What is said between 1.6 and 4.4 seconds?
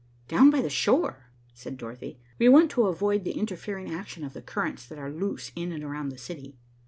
Dorothy. "We want to avoid the interfering action of